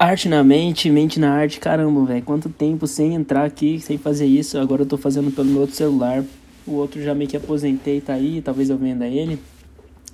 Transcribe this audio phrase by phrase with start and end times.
[0.00, 2.22] Arte na mente, mente na arte, caramba, velho.
[2.22, 4.56] Quanto tempo sem entrar aqui, sem fazer isso.
[4.56, 6.22] Agora eu tô fazendo pelo meu outro celular.
[6.64, 8.40] O outro já meio que aposentei, tá aí.
[8.40, 9.40] Talvez eu venda ele.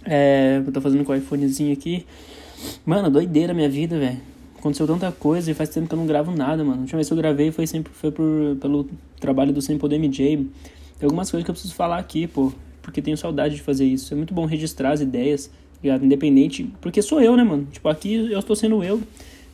[0.07, 2.07] É, eu tô fazendo com o iPhonezinho aqui.
[2.87, 4.23] Mano, doideira minha vida, velho.
[4.59, 6.79] Aconteceu tanta coisa e faz tempo que eu não gravo nada, mano.
[6.79, 8.89] A última vez que eu gravei foi sempre foi por, pelo
[9.21, 10.39] trabalho do Sem Poder MJ.
[10.39, 10.47] Tem
[11.03, 12.51] algumas coisas que eu preciso falar aqui, pô.
[12.81, 14.15] Porque tenho saudade de fazer isso.
[14.15, 15.51] É muito bom registrar as ideias,
[15.83, 16.07] ligado?
[16.07, 16.73] Independente.
[16.81, 17.69] Porque sou eu, né, mano?
[17.71, 19.03] Tipo, aqui eu estou sendo eu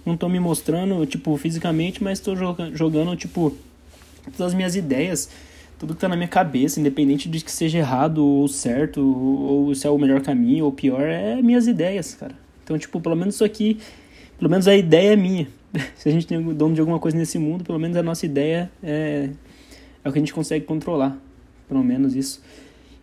[0.04, 3.54] não tô me mostrando, tipo, fisicamente, mas tô jogando, tipo,
[4.36, 5.30] todas as minhas ideias,
[5.78, 9.86] tudo que tá na minha cabeça, independente de que seja errado ou certo, ou se
[9.86, 12.34] é o melhor caminho ou pior, é minhas ideias, cara.
[12.64, 13.78] Então, tipo, pelo menos isso aqui,
[14.38, 15.48] pelo menos a ideia é minha.
[15.96, 18.70] se a gente tem dono de alguma coisa nesse mundo, pelo menos a nossa ideia
[18.82, 19.30] é,
[20.04, 21.16] é o que a gente consegue controlar.
[21.68, 22.42] Pelo menos isso.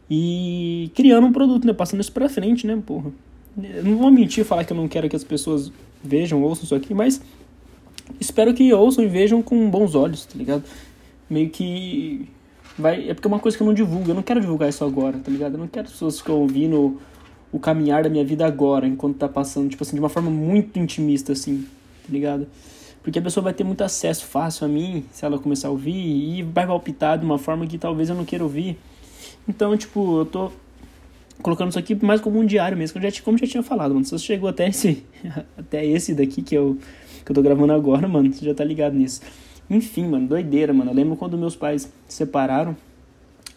[0.10, 1.74] E criando um produto, né?
[1.74, 3.12] Passando isso pra frente, né, porra.
[3.62, 5.72] Eu não vou mentir falar que eu não quero que as pessoas
[6.08, 7.22] vejam, ouçam isso aqui, mas
[8.20, 10.64] espero que ouçam e vejam com bons olhos, tá ligado?
[11.30, 12.28] Meio que
[12.78, 14.84] vai, é porque é uma coisa que eu não divulgo, eu não quero divulgar isso
[14.84, 15.54] agora, tá ligado?
[15.54, 17.00] Eu não quero as pessoas ficarem ouvindo
[17.52, 20.80] o caminhar da minha vida agora, enquanto tá passando, tipo assim, de uma forma muito
[20.80, 21.66] intimista, assim,
[22.06, 22.48] tá ligado?
[23.02, 25.94] Porque a pessoa vai ter muito acesso fácil a mim, se ela começar a ouvir,
[25.94, 28.78] e vai palpitar de uma forma que talvez eu não queira ouvir.
[29.48, 30.52] Então, tipo, eu tô
[31.42, 34.06] colocando isso aqui mais como um diário mesmo, que já, como já tinha falado, mano.
[34.06, 35.04] Se você chegou até esse,
[35.58, 36.78] até esse daqui que eu,
[37.26, 39.22] que eu tô gravando agora, mano, você já tá ligado nisso.
[39.70, 40.92] Enfim, mano, doideira, mano.
[40.92, 42.76] Eu lembro quando meus pais se separaram,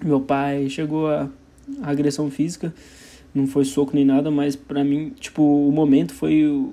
[0.03, 1.29] meu pai chegou a,
[1.83, 2.75] a agressão física,
[3.35, 6.69] não foi soco nem nada, mas pra mim, tipo, o momento foi,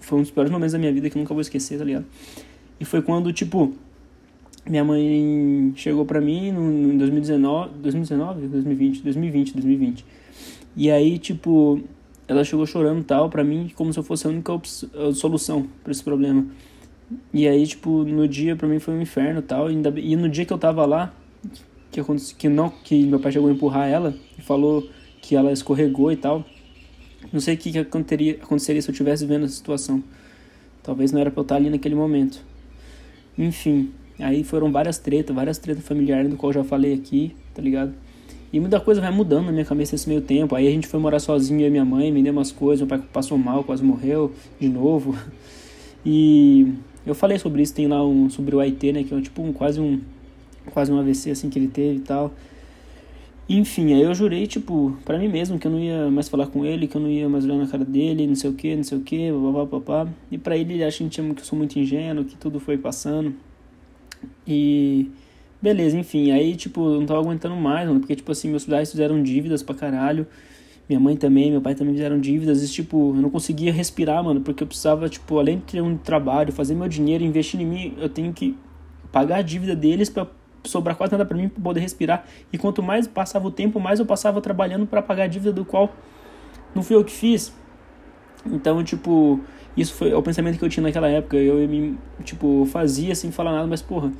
[0.00, 2.06] foi um dos piores momentos da minha vida que eu nunca vou esquecer, tá ligado?
[2.80, 3.74] E foi quando, tipo,
[4.66, 10.04] minha mãe chegou pra mim no, em 2019, 2019, 2020, 2020, 2020.
[10.76, 11.80] E aí, tipo,
[12.26, 14.52] ela chegou chorando tal pra mim, como se eu fosse a única
[15.14, 16.46] solução para esse problema.
[17.32, 19.70] E aí, tipo, no dia pra mim foi um inferno tal.
[19.70, 21.14] E, ainda, e no dia que eu tava lá,
[21.90, 22.00] que,
[22.38, 24.88] que, não, que meu pai chegou a empurrar ela e falou
[25.20, 26.44] que ela escorregou e tal.
[27.32, 30.02] Não sei o que, aconteceria, aconteceria se eu tivesse vendo a situação.
[30.82, 32.42] Talvez não era pra eu estar ali naquele momento.
[33.38, 37.60] Enfim, aí foram várias tretas, várias tretas familiares, do qual eu já falei aqui, tá
[37.60, 37.92] ligado?
[38.52, 40.54] E muita coisa vai mudando na minha cabeça nesse meio tempo.
[40.54, 43.04] Aí a gente foi morar sozinho, eu e minha mãe, vendeu umas coisas, meu pai
[43.12, 45.16] passou mal, quase morreu de novo.
[46.06, 46.74] E
[47.06, 49.54] eu falei sobre isso, tem lá um sobre o AIT, né, que é tipo um,
[49.54, 50.02] quase um
[50.70, 52.30] quase um AVC assim que ele teve e tal.
[53.48, 56.64] Enfim, aí eu jurei, tipo, para mim mesmo que eu não ia mais falar com
[56.64, 58.84] ele, que eu não ia mais olhar na cara dele, não sei o que, não
[58.84, 60.08] sei o que, papapá.
[60.30, 63.34] E pra ele, ele acha que eu sou muito ingênuo, que tudo foi passando.
[64.46, 65.10] E
[65.64, 68.90] Beleza, enfim, aí, tipo, eu não tava aguentando mais, mano, porque, tipo assim, meus pais
[68.90, 70.26] fizeram dívidas pra caralho,
[70.86, 74.42] minha mãe também, meu pai também fizeram dívidas, e, tipo, eu não conseguia respirar, mano,
[74.42, 77.94] porque eu precisava, tipo, além de ter um trabalho, fazer meu dinheiro, investir em mim,
[77.96, 78.54] eu tenho que
[79.10, 80.26] pagar a dívida deles pra
[80.64, 83.98] sobrar quase nada pra mim pra poder respirar, e quanto mais passava o tempo, mais
[83.98, 85.94] eu passava trabalhando para pagar a dívida do qual
[86.74, 87.54] não fui eu que fiz.
[88.44, 89.40] Então, tipo,
[89.76, 93.52] isso foi o pensamento que eu tinha naquela época, eu, me, tipo, fazia sem falar
[93.52, 94.12] nada, mas, porra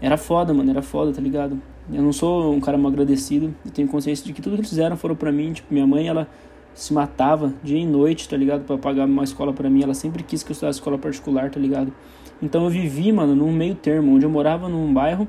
[0.00, 1.60] era foda, mano, era foda, tá ligado?
[1.92, 4.70] Eu não sou um cara mal agradecido, eu tenho consciência de que tudo que eles
[4.70, 5.52] fizeram foram pra mim.
[5.52, 6.26] Tipo, minha mãe, ela
[6.72, 8.64] se matava dia e noite, tá ligado?
[8.64, 9.82] Pra pagar uma escola pra mim.
[9.82, 11.92] Ela sempre quis que eu estudasse escola particular, tá ligado?
[12.40, 15.28] Então eu vivi, mano, num meio termo, onde eu morava num bairro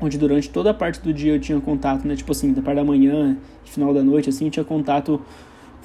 [0.00, 2.16] onde durante toda a parte do dia eu tinha contato, né?
[2.16, 5.20] Tipo assim, da parte da manhã, final da noite, assim, eu tinha contato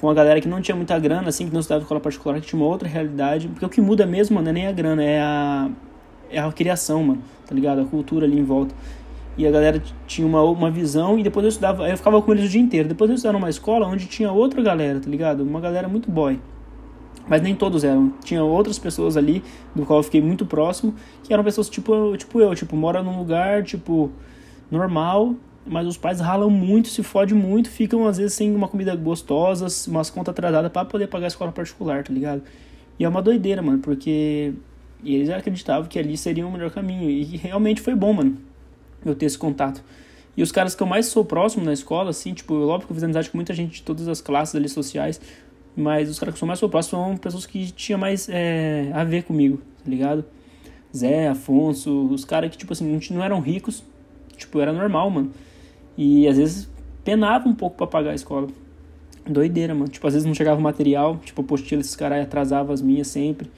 [0.00, 2.46] com a galera que não tinha muita grana, assim, que não estudava escola particular, que
[2.46, 3.48] tinha uma outra realidade.
[3.48, 5.70] Porque o que muda mesmo, mano, é nem a grana, é a
[6.30, 7.80] é a criação, mano, tá ligado?
[7.80, 8.74] A cultura ali em volta.
[9.36, 12.44] E a galera tinha uma, uma visão e depois eu estudava, eu ficava com eles
[12.44, 12.88] o dia inteiro.
[12.88, 15.42] Depois eu estudava numa escola onde tinha outra galera, tá ligado?
[15.42, 16.38] Uma galera muito boy.
[17.28, 18.12] Mas nem todos eram.
[18.24, 19.42] Tinha outras pessoas ali,
[19.74, 23.18] do qual eu fiquei muito próximo, que eram pessoas tipo, tipo eu, tipo, mora num
[23.18, 24.10] lugar, tipo,
[24.70, 25.34] normal,
[25.66, 29.66] mas os pais ralam muito, se fodem muito, ficam às vezes sem uma comida gostosa,
[29.88, 32.42] umas contas atrasadas para poder pagar a escola particular, tá ligado?
[32.98, 34.52] E é uma doideira, mano, porque
[35.04, 37.08] eles acreditavam que ali seria o melhor caminho.
[37.08, 38.36] E realmente foi bom, mano,
[39.04, 39.82] eu ter esse contato.
[40.36, 42.94] E os caras que eu mais sou próximo na escola, assim, tipo, óbvio que eu
[42.94, 45.20] fiz amizade com muita gente de todas as classes ali sociais,
[45.76, 48.90] mas os caras que eu sou mais sou próximo são pessoas que tinham mais é,
[48.92, 50.24] a ver comigo, tá ligado?
[50.96, 53.84] Zé, Afonso, os caras que, tipo assim, não eram ricos,
[54.36, 55.32] tipo, era normal, mano.
[55.96, 56.70] E às vezes
[57.04, 58.48] penava um pouco para pagar a escola.
[59.28, 59.88] Doideira, mano.
[59.88, 63.50] Tipo, às vezes não chegava material, tipo, apostila, esses caras atrasavam as minhas sempre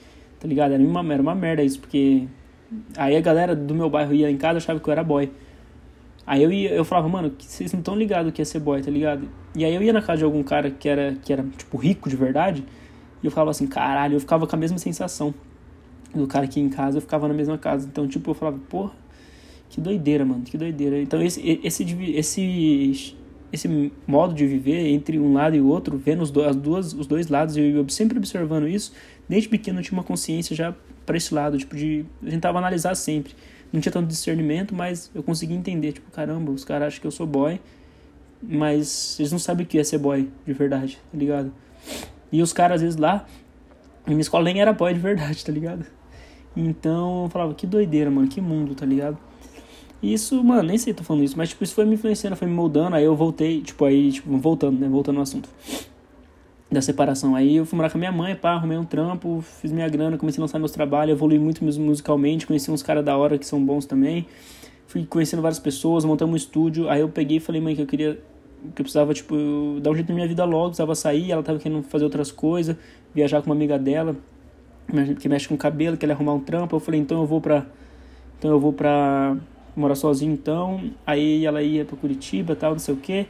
[0.42, 0.72] tá ligado?
[0.72, 2.26] Era uma, era uma merda isso, porque
[2.96, 5.30] aí a galera do meu bairro ia em casa achava que eu era boy.
[6.26, 8.90] Aí eu ia, eu falava, mano, vocês não estão ligados que ia ser boy, tá
[8.90, 9.28] ligado?
[9.54, 12.10] E aí eu ia na casa de algum cara que era, que era tipo, rico
[12.10, 12.64] de verdade,
[13.22, 15.32] e eu falava assim, caralho, eu ficava com a mesma sensação.
[16.12, 17.86] do cara aqui em casa, eu ficava na mesma casa.
[17.86, 18.90] Então, tipo, eu falava, porra,
[19.72, 21.00] que doideira, mano, que doideira.
[21.00, 21.82] Então, esse, esse,
[22.14, 23.16] esse,
[23.50, 26.92] esse modo de viver entre um lado e o outro, vendo os, do, as duas,
[26.92, 28.92] os dois lados, eu sempre observando isso,
[29.26, 30.74] desde pequeno eu tinha uma consciência já
[31.06, 32.04] para esse lado, tipo, de.
[32.22, 33.34] Eu tentava analisar sempre.
[33.72, 37.10] Não tinha tanto discernimento, mas eu conseguia entender, tipo, caramba, os caras acham que eu
[37.10, 37.58] sou boy,
[38.42, 41.50] mas eles não sabem o que é ser boy de verdade, tá ligado?
[42.30, 43.26] E os caras, às vezes, lá,
[44.06, 45.86] minha escola nem era boy de verdade, tá ligado?
[46.54, 49.16] Então eu falava, que doideira, mano, que mundo, tá ligado?
[50.02, 52.34] E isso, mano, nem sei se tô falando isso, mas tipo, isso foi me influenciando,
[52.34, 54.88] foi me moldando, aí eu voltei, tipo, aí, tipo, voltando, né?
[54.88, 55.48] Voltando ao assunto
[56.72, 57.36] da separação.
[57.36, 60.16] Aí eu fui morar com a minha mãe, pá, arrumei um trampo, fiz minha grana,
[60.16, 63.64] comecei a lançar meus trabalhos, evolui muito musicalmente, conheci uns caras da hora que são
[63.64, 64.26] bons também.
[64.86, 66.88] Fui conhecendo várias pessoas, montamos um estúdio.
[66.88, 68.14] Aí eu peguei e falei, mãe, que eu queria.
[68.74, 69.34] que eu precisava, tipo,
[69.80, 72.76] dar um jeito na minha vida logo, precisava sair, ela tava querendo fazer outras coisas,
[73.14, 74.16] viajar com uma amiga dela,
[75.20, 76.74] que mexe com cabelo, quer arrumar um trampo.
[76.74, 77.66] Eu falei, então eu vou pra.
[78.38, 79.36] Então eu vou pra
[79.76, 80.90] morar sozinho então.
[81.06, 83.26] Aí ela ia pra Curitiba tal, não sei o que.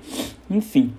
[0.50, 0.92] Enfim.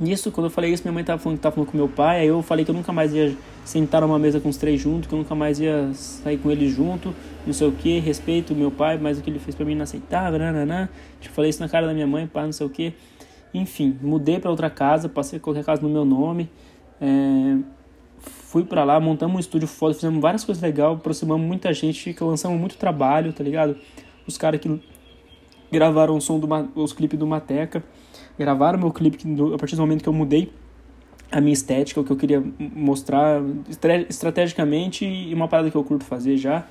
[0.00, 2.22] Nisso, quando eu falei isso, minha mãe tava falando que tava falando com meu pai,
[2.22, 5.06] aí eu falei que eu nunca mais ia sentar numa mesa com os três juntos,
[5.06, 7.14] que eu nunca mais ia sair com eles junto,
[7.46, 9.84] não sei o que, respeito meu pai, mas o que ele fez para mim não
[9.84, 10.88] aceitava, nananã.
[11.20, 12.92] Tipo, falei isso na cara da minha mãe, pai, não sei o que.
[13.54, 16.50] Enfim, mudei para outra casa, passei a casa no meu nome,
[17.00, 17.56] é,
[18.18, 22.58] fui para lá, montamos um estúdio foda, fizemos várias coisas legais, aproximamos muita gente, lançamos
[22.58, 23.76] muito trabalho, tá ligado?
[24.26, 24.80] Os caras que
[25.70, 27.82] gravaram o som do, os clipes do Mateca,
[28.38, 29.18] gravaram meu clipe
[29.54, 30.52] a partir do momento que eu mudei
[31.30, 33.42] a minha estética, o que eu queria mostrar
[34.08, 36.66] estrategicamente e uma parada que eu curto fazer já.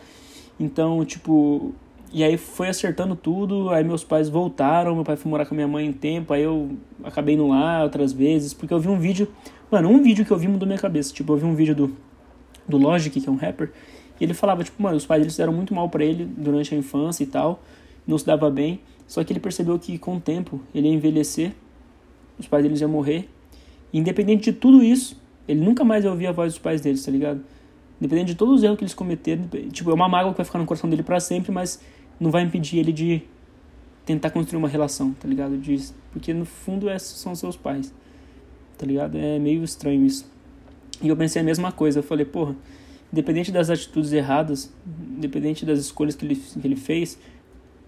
[0.60, 1.74] Então, tipo,
[2.14, 5.58] e aí foi acertando tudo, aí meus pais voltaram, meu pai foi morar com a
[5.58, 6.72] minha mãe um tempo, aí eu
[7.04, 9.28] acabei indo lá outras vezes, porque eu vi um vídeo,
[9.70, 11.98] mano, um vídeo que eu vi mudou minha cabeça, tipo, eu vi um vídeo do,
[12.68, 13.72] do Logic, que é um rapper,
[14.20, 16.78] e ele falava, tipo, mano, os pais eles fizeram muito mal para ele durante a
[16.78, 17.62] infância e tal,
[18.06, 21.54] não se dava bem, só que ele percebeu que com o tempo ele ia envelhecer,
[22.38, 23.30] os pais deles iam morrer.
[23.92, 27.04] E independente de tudo isso, ele nunca mais ia ouvir a voz dos pais deles,
[27.04, 27.42] tá ligado?
[28.00, 30.60] Independente de todos os erros que eles cometeram, tipo, é uma mágoa que vai ficar
[30.60, 31.82] no coração dele para sempre, mas
[32.20, 33.22] não vai impedir ele de
[34.06, 35.58] tentar construir uma relação, tá ligado?
[35.58, 37.94] Diz, porque no fundo esses são seus pais,
[38.78, 39.18] tá ligado?
[39.18, 40.30] É meio estranho isso.
[41.02, 42.56] E eu pensei a mesma coisa, eu falei, porra,
[43.14, 44.74] independente das atitudes erradas,
[45.18, 47.18] independente das escolhas que ele, que ele fez,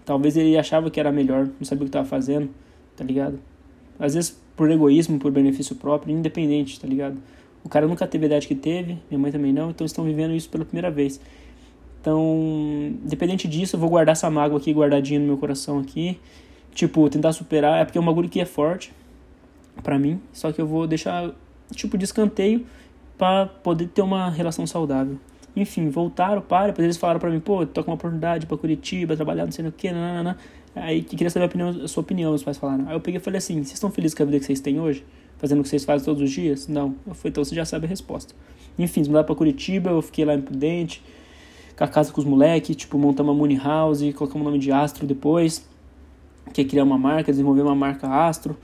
[0.06, 2.48] Talvez ele achava que era melhor, não sabia o que estava fazendo,
[2.96, 3.40] tá ligado?
[3.98, 7.18] Às vezes por egoísmo, por benefício próprio, independente, tá ligado?
[7.64, 10.32] O cara nunca teve a idade que teve, minha mãe também não, então estão vivendo
[10.32, 11.20] isso pela primeira vez.
[12.00, 12.24] Então,
[13.04, 16.20] independente disso, eu vou guardar essa mágoa aqui, guardadinha no meu coração aqui.
[16.72, 18.92] Tipo, tentar superar, é porque é um bagulho que é forte
[19.82, 21.34] para mim, só que eu vou deixar,
[21.72, 22.64] tipo, de escanteio
[23.16, 25.18] para poder ter uma relação saudável.
[25.54, 29.16] Enfim, voltaram, para, depois eles falaram para mim, pô, tô com uma oportunidade para Curitiba,
[29.16, 30.36] trabalhar não sei o que, nanana.
[30.74, 32.86] Aí que queria saber a, opinião, a sua opinião, os pais falaram.
[32.86, 34.78] Aí eu peguei e falei assim, vocês estão felizes com a vida que vocês têm
[34.78, 35.02] hoje?
[35.38, 36.68] Fazendo o que vocês fazem todos os dias?
[36.68, 36.94] Não.
[37.06, 38.34] Eu falei, então você já sabe a resposta.
[38.78, 41.02] Enfim, eles mudaram pra Curitiba, eu fiquei lá em Prudente,
[41.74, 44.70] com a casa com os moleques, tipo, montamos uma Money House, colocamos o nome de
[44.70, 45.66] Astro depois,
[46.52, 48.56] que é criar uma marca, desenvolver uma marca Astro,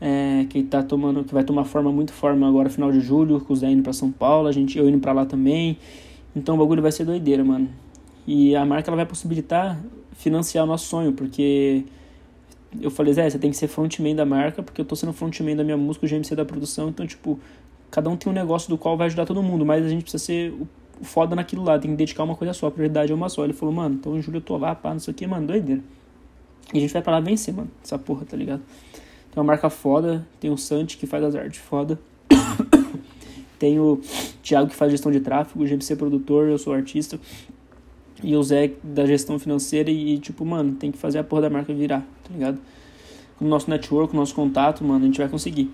[0.00, 3.52] é, que tá tomando, que vai tomar forma muito forma agora final de julho, com
[3.52, 5.78] os Zé indo pra São Paulo, a gente, eu indo pra lá também.
[6.34, 7.68] Então o bagulho vai ser doideira, mano.
[8.26, 9.78] E a marca ela vai possibilitar
[10.12, 11.84] financiar o nosso sonho, porque
[12.80, 15.56] eu falei, Zé, você tem que ser frontman da marca, porque eu tô sendo frontman
[15.56, 17.38] da minha música, o GMC da produção, então, tipo,
[17.90, 20.22] cada um tem um negócio do qual vai ajudar todo mundo, mas a gente precisa
[20.22, 20.66] ser o
[21.02, 23.44] foda naquilo lá, tem que dedicar uma coisa só, a prioridade é uma só.
[23.44, 25.46] Ele falou, mano, então em julho eu tô lá, pá, não sei o que, mano,
[25.46, 25.82] doideira.
[26.72, 28.62] E a gente vai pra lá vencer, mano, essa porra, tá ligado?
[29.36, 31.98] Tem uma marca foda, tem o Santi que faz as artes foda.
[33.58, 34.00] Tem o
[34.42, 37.20] Thiago que faz gestão de tráfego, o GMC produtor, eu sou artista.
[38.22, 41.50] E o Zé da gestão financeira e, tipo, mano, tem que fazer a porra da
[41.50, 42.58] marca virar, tá ligado?
[43.38, 45.70] Com o nosso network, com o nosso contato, mano, a gente vai conseguir.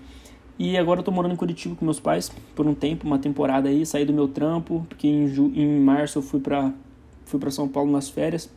[0.59, 3.69] E agora eu tô morando em Curitiba com meus pais por um tempo, uma temporada
[3.69, 6.73] aí, saí do meu trampo, porque em, ju em março eu fui pra,
[7.23, 8.49] fui pra São Paulo nas férias.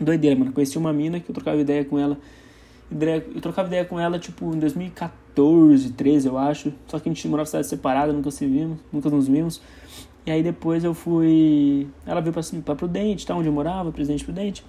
[0.00, 0.52] Doideira, mano.
[0.52, 2.16] Conheci uma mina que eu trocava ideia com ela
[2.90, 6.72] eu trocava ideia com ela, tipo, em 2014, 13, eu acho.
[6.86, 9.60] Só que a gente morava em cidade separada, nunca se vimos, nunca nos vimos.
[10.26, 11.88] E aí depois eu fui.
[12.04, 13.34] Ela veio pra, pra Prudente, tá?
[13.34, 14.64] Onde eu morava, Presidente Prudente.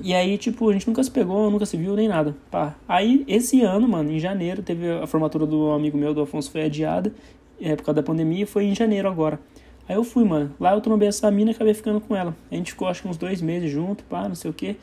[0.00, 2.34] E aí, tipo, a gente nunca se pegou, nunca se viu, nem nada.
[2.50, 2.74] Pá.
[2.88, 6.64] Aí, esse ano, mano, em janeiro, teve a formatura do amigo meu, do Afonso, foi
[6.64, 7.12] adiada.
[7.60, 9.38] É, por causa da pandemia, foi em janeiro agora.
[9.88, 10.54] Aí eu fui, mano.
[10.58, 12.34] Lá eu trombei essa mina e acabei ficando com ela.
[12.50, 14.76] A gente ficou, acho que uns dois meses junto, pá, não sei o quê.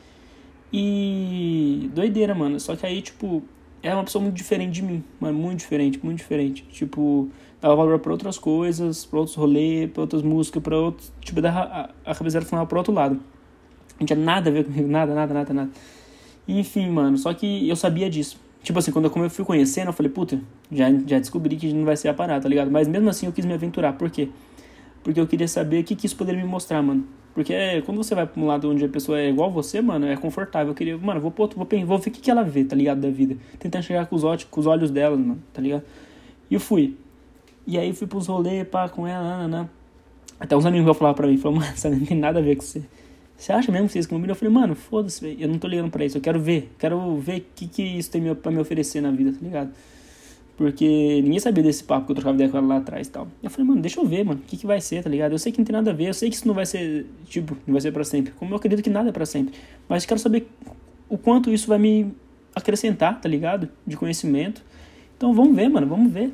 [0.71, 2.59] E doideira, mano.
[2.59, 3.43] Só que aí, tipo,
[3.81, 6.63] é uma pessoa muito diferente de mim, mano, muito diferente, muito diferente.
[6.71, 7.29] Tipo,
[7.61, 11.11] dava valor pra outras coisas, pra outros rolês, pra outras músicas, pra outros.
[11.21, 13.19] Tipo, a, a cabeça funcionava pro outro lado.
[13.99, 15.69] Não tinha nada a ver comigo, nada, nada, nada, nada.
[16.47, 18.39] Enfim, mano, só que eu sabia disso.
[18.61, 21.71] Tipo assim, quando eu, como eu fui conhecendo, eu falei, puta, já, já descobri que
[21.73, 22.69] não vai ser a parada, tá ligado?
[22.69, 23.93] Mas mesmo assim eu quis me aventurar.
[23.93, 24.29] Por quê?
[25.03, 27.05] Porque eu queria saber o que, que isso poderia me mostrar, mano.
[27.39, 30.17] Porque quando você vai pra um lado onde a pessoa é igual você, mano, é
[30.17, 30.72] confortável.
[30.72, 33.00] Eu queria, mano, vou, vou, vou, vou ver o que, que ela vê, tá ligado?
[33.00, 33.38] Da vida.
[33.58, 35.84] Tentar chegar com os, olhos, com os olhos dela, mano, tá ligado?
[36.51, 36.98] E eu fui.
[37.65, 39.69] E aí fui pros rolês, pá, com ela, né?
[40.38, 42.62] Até uns amigos falavam pra mim, falaram, mano, isso não tem nada a ver com
[42.62, 42.84] você.
[43.38, 44.31] Você acha mesmo que vocês combinam?
[44.31, 47.38] Eu falei, mano, foda-se, eu não tô ligando pra isso, eu quero ver, quero ver
[47.38, 49.72] o que, que isso tem pra me oferecer na vida, tá ligado?
[50.60, 53.30] Porque ninguém sabia desse papo que eu trocava ideia com ela lá atrás e tal.
[53.42, 55.32] Eu falei, mano, deixa eu ver, mano, o que, que vai ser, tá ligado?
[55.32, 57.06] Eu sei que não tem nada a ver, eu sei que isso não vai ser,
[57.30, 58.34] tipo, não vai ser pra sempre.
[58.34, 59.54] Como eu acredito que nada é pra sempre.
[59.88, 60.50] Mas quero saber
[61.08, 62.13] o quanto isso vai me
[62.54, 63.70] acrescentar, tá ligado?
[63.88, 64.62] De conhecimento.
[65.16, 66.30] Então vamos ver, mano, vamos ver.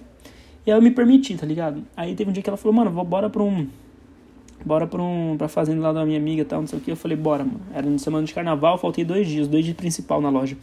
[0.65, 1.83] E aí eu me permiti, tá ligado?
[1.95, 3.67] Aí teve um dia que ela falou, mano, bora pra um
[4.65, 6.89] bora pra, um, pra fazenda lá da minha amiga e tal, não sei o que.
[6.89, 7.61] Eu falei, bora, mano.
[7.71, 10.57] Era no semana de carnaval, faltei dois dias, dois dias principal na loja.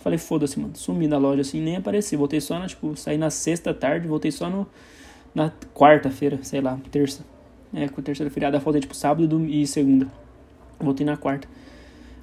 [0.00, 0.74] Falei, foda-se, mano.
[0.74, 2.16] Sumi da loja assim, nem apareci.
[2.16, 4.66] Voltei só na, tipo, saí na sexta tarde, voltei só no,
[5.34, 7.24] na quarta-feira, sei lá, terça.
[7.72, 10.08] É, com terceira feriada, faltei tipo sábado e segunda.
[10.80, 11.46] Voltei na quarta.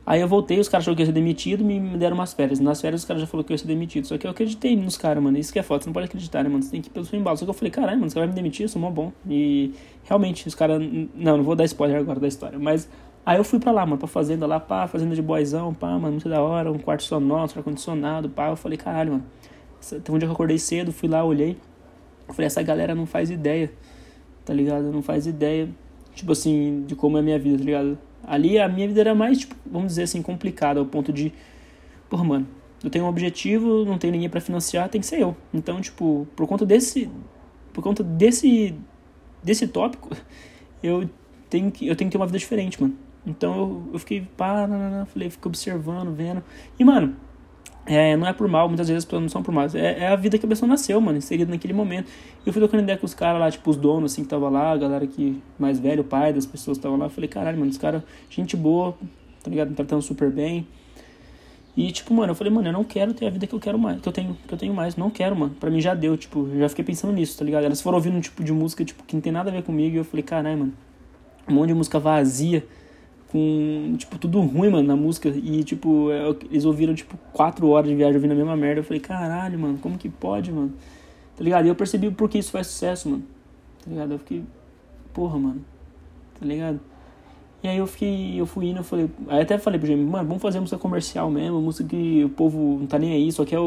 [0.05, 2.61] Aí eu voltei, os caras acharam que eu ia ser demitido, me deram umas férias.
[2.61, 4.07] Nas férias os caras já falaram que eu ia ser demitido.
[4.07, 5.37] Só que eu acreditei nos caras, mano.
[5.37, 6.63] Isso que é foda, você não pode acreditar, né, mano?
[6.63, 7.37] Você tem que ir pelo seu embalo.
[7.37, 9.11] Só que eu falei, caralho, mano, você vai me demitir, eu sou mó bom.
[9.29, 9.73] E
[10.05, 10.81] realmente, os caras.
[11.13, 12.57] Não, não vou dar spoiler agora da história.
[12.57, 12.89] Mas
[13.27, 16.11] aí eu fui pra lá, mano, pra fazenda lá, pá, fazenda de boizão, pá, mano,
[16.11, 18.47] muito da hora, um quarto só nosso, ar-condicionado, pá.
[18.47, 19.25] Eu falei, caralho, mano.
[19.81, 21.57] Teve um dia que eu acordei cedo, fui lá, olhei.
[22.29, 23.69] Falei, essa galera não faz ideia,
[24.45, 24.93] tá ligado?
[24.93, 25.67] Não faz ideia,
[26.15, 27.97] tipo assim, de como é a minha vida, tá ligado?
[28.25, 31.33] Ali a minha vida era mais, tipo, vamos dizer assim, complicada, ao ponto de,
[32.09, 32.47] porra, mano,
[32.81, 35.35] eu tenho um objetivo, não tenho ninguém para financiar, tem que ser eu.
[35.53, 37.09] Então, tipo, por conta desse,
[37.73, 38.73] por conta desse,
[39.43, 40.15] desse tópico,
[40.81, 41.09] eu
[41.49, 43.06] tenho que, eu tenho que ter uma vida diferente, mano.
[43.27, 44.67] Então eu, eu fiquei, pá,
[45.07, 46.41] falei, fiquei observando, vendo.
[46.79, 47.13] E, mano,
[47.85, 49.67] é, não é por mal, muitas vezes as pessoas não são por mal.
[49.73, 52.07] É, é, a vida que a pessoa nasceu, mano, inserida naquele momento.
[52.45, 54.49] E eu fui trocando ideia com os caras lá, tipo, os donos, assim, que tava
[54.49, 57.07] lá, a galera que mais velho, o pai das pessoas que estavam lá.
[57.07, 58.97] Eu falei, caralho, mano, os caras, gente boa,
[59.43, 59.69] tá ligado?
[59.69, 60.65] Me tratando super bem.
[61.75, 63.77] E, tipo, mano, eu falei, mano, eu não quero ter a vida que eu quero
[63.77, 64.95] mais, que eu tenho, que eu tenho mais.
[64.95, 65.53] Não quero, mano.
[65.59, 67.65] Pra mim já deu, tipo, já fiquei pensando nisso, tá ligado?
[67.65, 69.95] Elas foram ouvindo um tipo de música, tipo, que não tem nada a ver comigo.
[69.95, 70.73] E eu falei, caralho, mano,
[71.47, 72.65] um monte de música vazia
[73.31, 75.29] com, tipo, tudo ruim, mano, na música.
[75.29, 78.81] E, tipo, é eles ouviram, tipo, quatro horas de viagem ouvindo a mesma merda.
[78.81, 80.73] Eu falei, caralho, mano, como que pode, mano?
[81.35, 81.65] Tá ligado?
[81.65, 83.23] E eu percebi por que isso faz sucesso, mano.
[83.83, 84.13] Tá ligado?
[84.13, 84.43] Eu fiquei,
[85.13, 85.61] porra, mano.
[86.39, 86.79] Tá ligado?
[87.63, 90.27] E aí eu fiquei, eu fui indo, eu falei, aí até falei pro Jamie, mano,
[90.27, 93.57] vamos fazer música comercial mesmo, música que o povo não tá nem aí, só quer,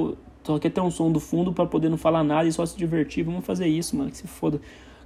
[0.44, 2.78] só quer ter um som do fundo para poder não falar nada e só se
[2.78, 4.60] divertir, vamos fazer isso, mano, que se foda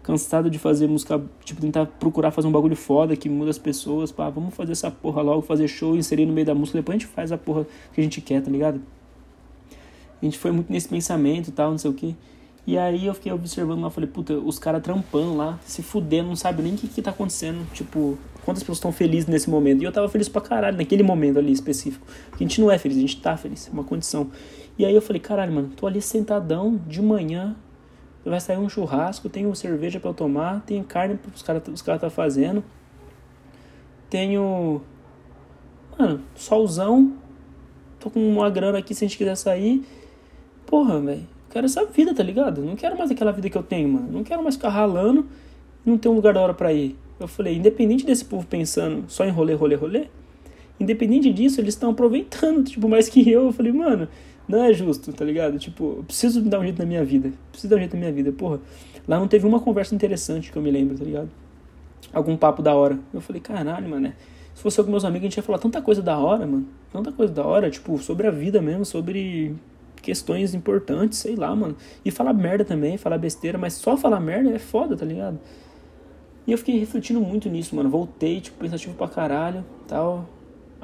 [0.05, 4.13] cansado de fazer música, tipo, tentar procurar fazer um bagulho foda que muda as pessoas,
[4.13, 6.99] pá, vamos fazer essa porra logo, fazer show, inserir no meio da música, depois a
[6.99, 8.81] gente faz a porra que a gente quer, tá ligado?
[10.21, 12.15] A gente foi muito nesse pensamento e tal, não sei o que.
[12.67, 16.37] E aí eu fiquei observando lá, falei, puta, os caras trampando lá, se fudendo, não
[16.37, 19.83] sabe nem o que, que tá acontecendo, tipo, quantas pessoas estão felizes nesse momento.
[19.83, 22.07] E eu tava feliz pra caralho, naquele momento ali específico.
[22.31, 24.31] Porque a gente não é feliz, a gente tá feliz, é uma condição.
[24.79, 27.55] E aí eu falei, caralho, mano, tô ali sentadão de manhã,
[28.31, 31.83] vai sair um churrasco, tenho cerveja para eu tomar, tenho carne para os caras os
[31.83, 32.65] cara tá fazendo.
[34.09, 34.81] Tenho
[35.99, 37.13] mano, solzão.
[38.01, 39.85] Tô com uma grana aqui se a gente quiser sair.
[40.67, 41.27] Porra, velho.
[41.51, 42.63] Quero essa vida, tá ligado?
[42.63, 44.09] Não quero mais aquela vida que eu tenho, mano.
[44.11, 45.27] Não quero mais ficar ralando
[45.87, 46.97] e não ter um lugar da hora para ir.
[47.19, 50.07] Eu falei, independente desse povo pensando só em rolê, rolê, rolê,
[50.81, 53.47] independente disso, eles estão aproveitando, tipo, mais que eu.
[53.47, 54.09] Eu falei, mano,
[54.47, 55.59] não é justo, tá ligado?
[55.59, 57.33] Tipo, preciso dar um jeito na minha vida.
[57.51, 58.33] Preciso dar um jeito na minha vida.
[58.33, 58.61] Porra,
[59.09, 61.31] lá não teve uma conversa interessante que eu me lembro, tá ligado?
[62.13, 62.99] Algum papo da hora.
[63.13, 64.13] Eu falei, caralho, mano.
[64.55, 66.67] Se fosse eu com meus amigos, a gente ia falar tanta coisa da hora, mano.
[66.93, 69.55] Tanta coisa da hora, tipo, sobre a vida mesmo, sobre
[70.01, 71.77] questões importantes, sei lá, mano.
[72.05, 75.39] E falar merda também, falar besteira, mas só falar merda é foda, tá ligado?
[76.47, 77.89] E eu fiquei refletindo muito nisso, mano.
[77.89, 80.29] Voltei, tipo, pensativo pra caralho, tal.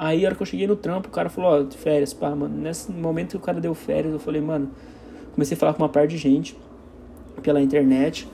[0.02, 2.30] Aí, a hora que eu cheguei no trampo, o cara falou, ó, oh, férias, pá,
[2.30, 2.56] mano.
[2.56, 4.70] Nesse momento que o cara deu férias, eu falei, mano,
[5.34, 6.56] comecei a falar com uma par de gente
[7.42, 8.26] pela internet.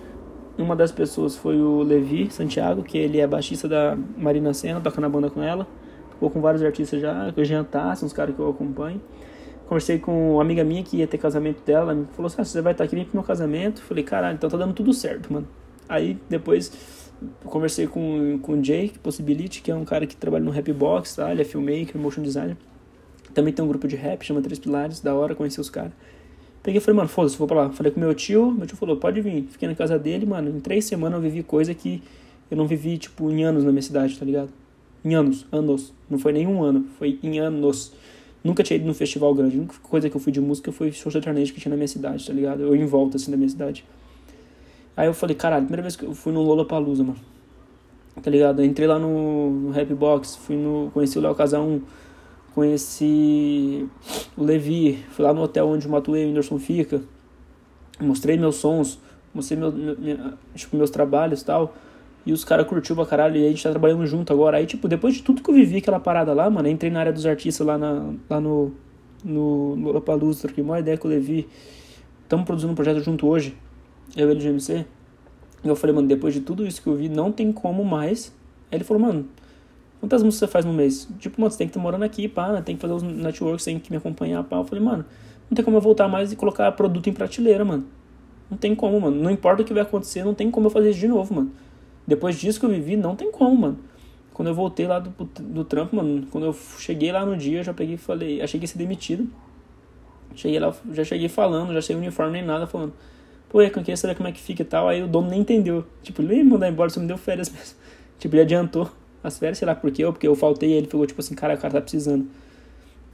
[0.56, 5.00] Uma das pessoas foi o Levi Santiago, que ele é baixista da Marina Senna, toca
[5.00, 5.66] na banda com ela.
[6.12, 9.02] Tocou com vários artistas já, que eu jantasse, uns caras que eu acompanho.
[9.66, 12.60] Conversei com uma amiga minha que ia ter casamento dela, me falou assim, ah, você
[12.60, 13.82] vai estar aqui pro meu casamento?
[13.82, 15.48] Falei, caralho, então tá dando tudo certo, mano.
[15.88, 16.70] Aí, depois
[17.22, 21.16] eu conversei com, com o Jake Possibility, que é um cara que trabalha no Rapbox,
[21.16, 21.32] tá?
[21.32, 22.56] Ele é filmmaker, motion designer.
[23.32, 25.92] Também tem um grupo de rap, chama Três Pilares, da hora conhecer os caras.
[26.62, 27.70] Peguei e falei, mano, foda-se, vou pra lá.
[27.70, 29.44] Falei com meu tio, meu tio falou, pode vir.
[29.44, 30.50] Fiquei na casa dele, mano.
[30.50, 32.02] Em três semanas eu vivi coisa que
[32.50, 34.50] eu não vivi, tipo, em anos na minha cidade, tá ligado?
[35.04, 35.92] Em anos, anos.
[36.10, 37.92] Não foi nem um ano, foi em anos.
[38.42, 39.56] Nunca tinha ido num festival grande.
[39.56, 41.88] A única coisa que eu fui de música foi show sertanejo que tinha na minha
[41.88, 42.62] cidade, tá ligado?
[42.62, 43.84] Eu em volta, assim, da minha cidade.
[44.96, 47.18] Aí eu falei, caralho, primeira vez que eu fui no Lollapalooza, mano.
[48.22, 48.62] Tá ligado?
[48.62, 51.82] Eu entrei lá no, no Box, fui no, conheci o Léo Casão,
[52.54, 53.86] conheci
[54.34, 57.02] o Levi, fui lá no hotel onde o Matuei e o Whindersson fica,
[58.00, 58.98] mostrei meus sons,
[59.34, 60.18] mostrei meu, meu,
[60.54, 61.74] tipo, meus trabalhos e tal,
[62.24, 64.56] e os caras curtiu pra caralho, e a gente tá trabalhando junto agora.
[64.56, 67.12] Aí, tipo, depois de tudo que eu vivi aquela parada lá, mano, entrei na área
[67.12, 68.72] dos artistas lá, na, lá no,
[69.22, 71.46] no, Lollapalooza, troquei uma ideia com o Levi,
[72.22, 73.54] estamos produzindo um projeto junto hoje,
[74.14, 74.84] eu e ele de MC,
[75.64, 78.32] e eu falei, mano, depois de tudo isso que eu vi, não tem como mais.
[78.70, 79.26] Aí ele falou, mano,
[80.00, 81.08] Quantas músicas você faz no mês?
[81.18, 83.78] Tipo, mano, você tem que estar morando aqui, pá, tem que fazer os networks, tem
[83.78, 84.56] que me acompanhar, pá.
[84.56, 85.04] Eu falei, mano,
[85.50, 87.84] não tem como eu voltar mais e colocar produto em prateleira, mano.
[88.50, 89.20] Não tem como, mano.
[89.20, 91.50] Não importa o que vai acontecer, não tem como eu fazer isso de novo, mano.
[92.06, 93.78] Depois disso que eu vivi, não tem como, mano.
[94.32, 97.64] Quando eu voltei lá do, do trampo, mano, quando eu cheguei lá no dia, eu
[97.64, 99.28] já peguei e falei, achei que ia ser demitido.
[100.34, 102.92] Cheguei lá, já cheguei falando, já sem uniforme nem nada, falando,
[103.48, 104.88] pô, eu queria saber como é que fica e tal.
[104.88, 105.84] Aí o dono nem entendeu.
[106.02, 107.76] Tipo, ele ia mandar embora, só me deu férias mesmo.
[108.18, 108.90] Tipo, ele adiantou
[109.22, 111.34] as férias, sei lá por quê, ou porque eu faltei e ele ficou tipo assim,
[111.34, 112.26] cara, o cara tá precisando.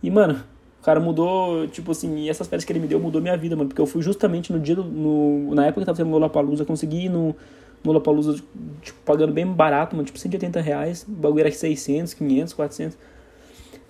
[0.03, 0.43] E, mano,
[0.81, 3.57] o cara mudou, tipo assim, e essas férias que ele me deu mudou minha vida,
[3.57, 4.85] mano, porque eu fui justamente no dia do.
[4.85, 8.43] No, na época que tava tendo Lollapalooza, consegui ir no, no Lollapalooza,
[8.83, 12.99] tipo, pagando bem barato, mano, tipo 180 reais, o bagulho era 600, 500, 400.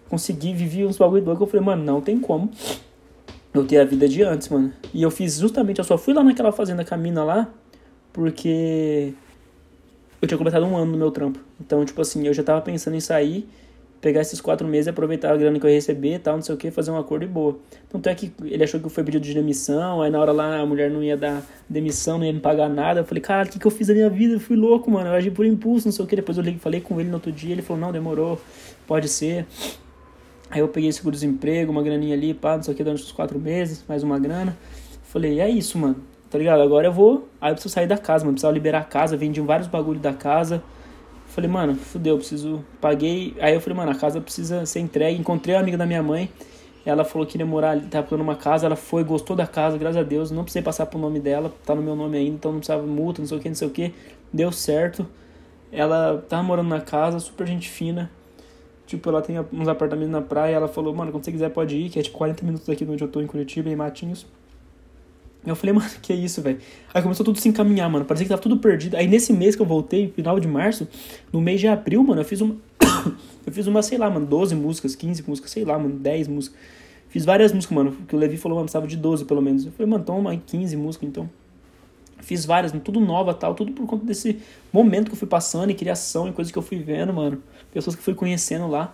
[0.09, 2.51] Consegui, vivi uns bagulho doido que eu falei, mano, não tem como
[3.55, 4.73] eu ter a vida de antes, mano.
[4.95, 7.49] E eu fiz justamente, eu só fui lá naquela fazenda Camina lá,
[8.13, 9.13] porque
[10.21, 11.41] eu tinha completado um ano no meu trampo.
[11.61, 13.49] Então, tipo assim, eu já tava pensando em sair,
[14.01, 16.59] pegar esses quatro meses, aproveitar a grana que eu ia receber tal, não sei o
[16.59, 17.59] que, fazer um acordo e boa.
[17.89, 20.67] Tanto é que ele achou que foi pedido de demissão, aí na hora lá a
[20.67, 23.01] mulher não ia dar demissão, não ia me pagar nada.
[23.01, 24.35] Eu falei, cara, o que, que eu fiz da minha vida?
[24.35, 26.17] Eu fui louco, mano, eu agi por impulso, não sei o que.
[26.17, 28.41] Depois eu falei com ele no outro dia, ele falou, não, demorou,
[28.87, 29.47] pode ser.
[30.53, 33.41] Aí eu peguei seguro-desemprego, uma graninha ali, pá, não sei o que, durante os quatro
[33.41, 34.57] meses, mais uma grana.
[35.03, 36.63] Falei, é isso, mano tá ligado?
[36.63, 37.29] Agora eu vou.
[37.39, 38.33] Aí eu preciso sair da casa, mano.
[38.33, 40.63] Precisava liberar a casa, vendi vários bagulho da casa.
[41.27, 42.65] Falei, mano, fudeu, preciso.
[42.81, 43.37] Paguei.
[43.39, 45.21] Aí eu falei, mano, a casa precisa ser entregue.
[45.21, 46.31] Encontrei uma amiga da minha mãe.
[46.87, 48.65] Ela falou que ia morar ali, tava procurando uma casa.
[48.65, 50.31] Ela foi, gostou da casa, graças a Deus.
[50.31, 53.21] Não precisei passar pro nome dela, tá no meu nome ainda, então não precisava multa,
[53.21, 53.95] não sei o que, não sei o que.
[54.33, 55.07] Deu certo.
[55.71, 58.11] Ela tava morando na casa, super gente fina.
[58.87, 60.57] Tipo, ela tem uns apartamentos na praia.
[60.57, 62.91] Ela falou, mano, quando você quiser pode ir, que é tipo 40 minutos daqui de
[62.91, 64.27] onde eu tô em Curitiba, em Matinhos.
[65.45, 66.59] Eu falei, mano, que é isso, velho?
[66.95, 68.05] Aí começou tudo a se encaminhar, mano.
[68.05, 68.97] Parecia que tava tudo perdido.
[68.97, 70.87] Aí nesse mês que eu voltei, final de março,
[71.33, 72.57] no mês de abril, mano, eu fiz uma.
[73.45, 76.59] eu fiz uma, sei lá, mano, 12 músicas, 15 músicas, sei lá, mano, 10 músicas.
[77.09, 77.97] Fiz várias músicas, mano.
[78.07, 79.67] Que o Levi falou, mano, precisava de 12 pelo menos.
[79.67, 81.29] Eu falei, mano, toma 15 músicas então.
[82.23, 84.39] Fiz várias, tudo nova tal, tudo por conta desse
[84.73, 87.43] momento que eu fui passando e criação e coisas que eu fui vendo, mano.
[87.73, 88.93] Pessoas que fui conhecendo lá.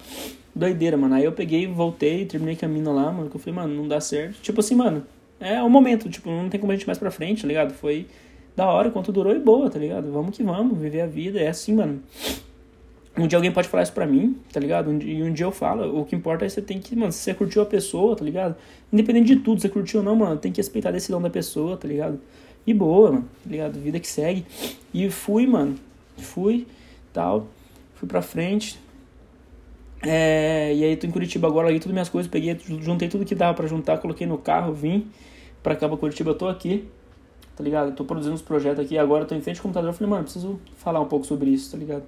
[0.54, 1.14] Doideira, mano.
[1.14, 3.30] Aí eu peguei, voltei, terminei com a mina lá, mano.
[3.30, 4.40] Que eu falei, mano, não dá certo.
[4.40, 5.04] Tipo assim, mano,
[5.38, 7.72] é o momento, tipo, não tem como a gente mais pra frente, tá ligado?
[7.74, 8.06] Foi
[8.56, 10.10] da hora, quanto durou e boa, tá ligado?
[10.10, 12.02] Vamos que vamos, viver a vida, é assim, mano.
[13.16, 14.92] Um dia alguém pode falar isso pra mim, tá ligado?
[15.02, 17.34] E um dia eu falo, o que importa é você tem que, mano, se você
[17.34, 18.56] curtiu a pessoa, tá ligado?
[18.92, 21.76] Independente de tudo, você curtiu ou não, mano, tem que respeitar a decisão da pessoa,
[21.76, 22.20] tá ligado?
[22.66, 23.80] E boa, mano, tá ligado?
[23.80, 24.44] Vida que segue.
[24.92, 25.76] E fui, mano,
[26.18, 26.66] fui,
[27.12, 27.48] tal,
[27.94, 28.78] fui pra frente,
[30.02, 33.34] é, e aí tô em Curitiba agora, larguei todas minhas coisas, peguei, juntei tudo que
[33.34, 35.10] dava para juntar, coloquei no carro, vim
[35.62, 36.88] pra pra Curitiba, tô aqui,
[37.56, 37.94] tá ligado?
[37.94, 41.00] tô produzindo uns projetos aqui, agora tô em frente ao computador, falei, mano, preciso falar
[41.00, 42.04] um pouco sobre isso, tá ligado?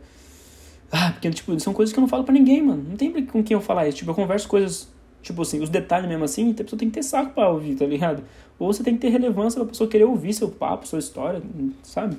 [0.93, 2.85] Ah, porque, tipo, são coisas que eu não falo pra ninguém, mano.
[2.89, 3.99] Não tem com quem eu falar isso.
[3.99, 4.89] Tipo, eu converso coisas,
[5.23, 7.87] tipo assim, os detalhes mesmo assim, a pessoa tem que ter saco pra ouvir, tá
[7.87, 8.23] ligado?
[8.59, 11.43] Ou você tem que ter relevância pra pessoa querer ouvir seu papo, sua história,
[11.83, 12.17] sabe?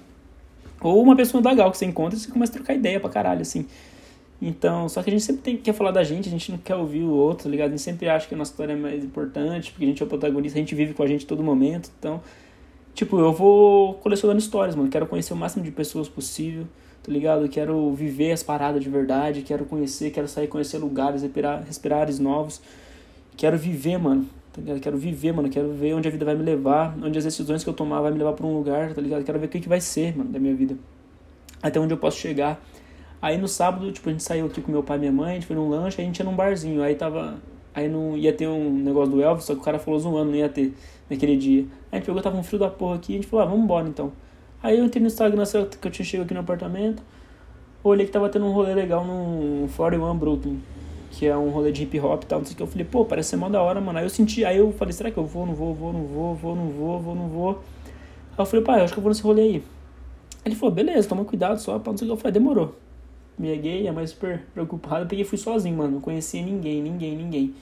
[0.81, 3.41] Ou uma pessoa legal que você encontra e você começa a trocar ideia pra caralho,
[3.41, 3.65] assim.
[4.41, 6.75] Então, só que a gente sempre tem, quer falar da gente, a gente não quer
[6.75, 7.67] ouvir o outro, tá ligado?
[7.67, 10.05] A gente sempre acha que a nossa história é mais importante, porque a gente é
[10.05, 11.91] o protagonista, a gente vive com a gente todo momento.
[11.99, 12.19] Então,
[12.95, 14.89] tipo, eu vou colecionando histórias, mano.
[14.89, 16.65] Quero conhecer o máximo de pessoas possível,
[17.03, 17.47] tá ligado?
[17.49, 22.17] Quero viver as paradas de verdade, quero conhecer, quero sair conhecer lugares, respirar, respirar ares
[22.17, 22.59] novos.
[23.41, 24.79] Quero viver, mano, tá ligado?
[24.79, 25.49] Quero viver, mano.
[25.49, 28.11] Quero ver onde a vida vai me levar, onde as decisões que eu tomar vai
[28.11, 29.23] me levar para um lugar, tá ligado?
[29.23, 30.77] Quero ver o que, que vai ser, mano, da minha vida.
[31.59, 32.61] Até onde eu posso chegar
[33.21, 35.33] Aí no sábado, tipo, a gente saiu aqui com meu pai e minha mãe, a
[35.35, 37.39] gente foi num lanche, aí a gente ia num barzinho, aí tava.
[37.73, 40.37] Aí não ia ter um negócio do Elvis, só que o cara falou zoando, não
[40.37, 40.73] ia ter
[41.09, 41.61] naquele dia.
[41.61, 43.63] Aí a gente pegou, tava um frio da porra aqui, a gente falou, ah, vamos
[43.63, 44.11] embora então.
[44.61, 45.43] Aí eu entrei no Instagram,
[45.79, 47.01] que eu tinha chegado aqui no apartamento,
[47.83, 50.59] olhei que tava tendo um rolê legal no 41 Brooklyn.
[51.11, 52.63] Que é um rolê de hip hop e tal, não sei o que.
[52.63, 53.99] Eu falei, pô, parece ser mó da hora, mano.
[53.99, 56.35] Aí eu senti, aí eu falei, será que eu vou, não vou, vou, não vou,
[56.35, 57.49] vou, não vou, vou, não vou.
[58.31, 59.63] Aí eu falei, pai, eu acho que eu vou nesse rolê aí.
[60.45, 62.13] Ele falou, beleza, toma cuidado só, pá, não sei o que.
[62.13, 62.75] Eu falei, demorou.
[63.37, 65.05] Minha gay, é mais super preocupada.
[65.05, 65.93] Peguei e fui sozinho, mano.
[65.95, 67.53] Não conhecia ninguém, ninguém, ninguém.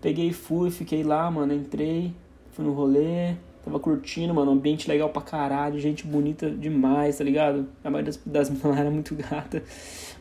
[0.00, 1.52] Peguei, fui, fiquei lá, mano.
[1.52, 2.12] Entrei,
[2.52, 3.34] fui no rolê.
[3.64, 4.52] Tava curtindo, mano.
[4.52, 5.78] Ambiente legal pra caralho.
[5.78, 7.66] Gente bonita demais, tá ligado?
[7.84, 9.62] A maioria das, das meninas era muito gata.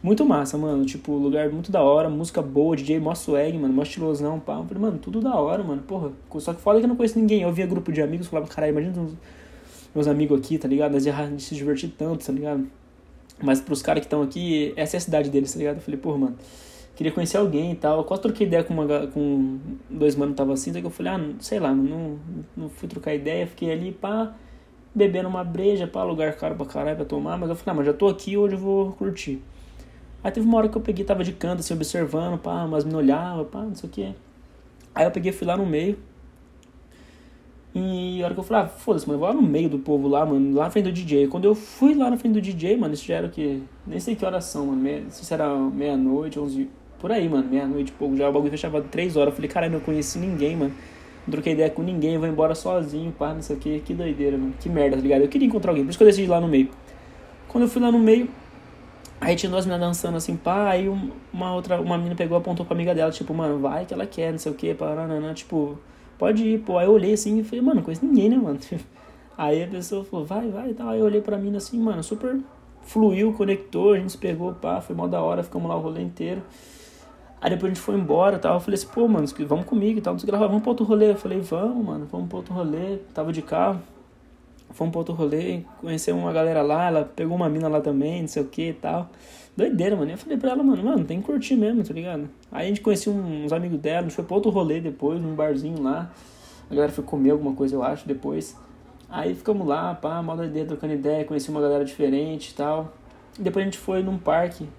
[0.04, 0.86] Muito massa, mano.
[0.86, 2.10] Tipo, lugar muito da hora.
[2.10, 3.74] Música boa, DJ mó swag, mano.
[3.74, 4.58] Mó estilosão, pá.
[4.58, 5.82] Eu falei, mano, tudo da hora, mano.
[5.84, 6.12] Porra.
[6.40, 7.42] Só que foda que eu não conheço ninguém.
[7.42, 9.14] Eu via grupo de amigos, falava, caralho, imagina os
[9.96, 10.92] meus amigos aqui, tá ligado?
[10.92, 12.68] Nós ia se divertir tanto, tá ligado?
[13.42, 15.78] Mas pros caras que estão aqui, essa é a cidade deles, tá ligado?
[15.78, 16.36] Eu falei, porra, mano
[16.96, 18.00] queria conhecer alguém e tal.
[18.00, 21.14] Eu quase troquei ideia com, uma, com dois manos que tava assim, daí eu falei,
[21.14, 22.20] ah, sei lá, não,
[22.56, 24.34] não fui trocar ideia, fiquei ali, pá,
[24.94, 27.86] bebendo uma breja, pá, lugar caro pra caralho pra tomar, mas eu falei, ah, mas
[27.86, 29.42] já tô aqui, hoje eu vou curtir.
[30.24, 32.94] Aí teve uma hora que eu peguei, tava de canto, assim, observando, pá, mas me
[32.96, 34.16] olhava, pá, não sei o que.
[34.94, 35.98] Aí eu peguei, fui lá no meio,
[37.74, 39.78] e a hora que eu falei, ah, foda-se, mano, eu vou lá no meio do
[39.78, 41.28] povo lá, mano, lá na frente do DJ.
[41.28, 43.62] Quando eu fui lá na frente do DJ, mano, isso já era o que?
[43.86, 44.82] Nem sei que horas são, mano.
[44.82, 49.16] Meia, se era meia-noite, onze, por aí, mano, meia-noite, pouco, já o bagulho fechava três
[49.16, 49.30] horas.
[49.30, 50.74] Eu falei, caralho, não conheci ninguém, mano.
[51.26, 54.38] Não troquei ideia com ninguém, vou embora sozinho, pá, não sei o que, que doideira,
[54.38, 54.54] mano.
[54.60, 55.22] Que merda, tá ligado?
[55.22, 56.70] Eu queria encontrar alguém, por isso que eu decidi ir lá no meio.
[57.48, 58.30] Quando eu fui lá no meio,
[59.20, 60.90] aí tinha duas meninas dançando assim, pá, aí
[61.34, 64.32] uma outra, uma menina pegou, apontou pra amiga dela, tipo, mano, vai que ela quer,
[64.32, 65.78] não sei o que, paranana, tipo,
[66.18, 66.78] pode ir, pô.
[66.78, 68.60] Aí eu olhei assim e falei, mano, não conheço ninguém, né, mano?
[69.38, 70.90] Aí a pessoa falou, vai, vai e tal.
[70.90, 72.38] Aí eu olhei pra mim assim, mano, super
[72.82, 76.02] fluiu, conectou, a gente se pegou, pá, foi mó da hora, ficamos lá o rolê
[76.02, 76.42] inteiro.
[77.42, 78.56] Aí depois a gente foi embora tal.
[78.56, 80.14] Eu falei assim, pô, mano, vamos comigo e tal.
[80.14, 81.12] Não sei vamos pra outro rolê.
[81.12, 82.98] Eu falei, vamos, mano, vamos pra outro rolê.
[83.14, 83.82] Tava de carro.
[84.72, 88.28] Fomos pra outro rolê, conhecemos uma galera lá, ela pegou uma mina lá também, não
[88.28, 89.10] sei o que e tal.
[89.58, 90.12] Doideira, mano.
[90.12, 92.30] Eu falei pra ela, mano, mano, tem que curtir mesmo, tá ligado?
[92.52, 95.34] Aí a gente conhecia uns amigos dela, a gente foi pra outro rolê depois, num
[95.34, 96.12] barzinho lá.
[96.70, 98.56] A galera foi comer alguma coisa, eu acho, depois.
[99.10, 102.94] Aí ficamos lá, pá, mal doideira, trocando ideia, conheci uma galera diferente e tal.
[103.40, 104.70] E depois a gente foi num parque,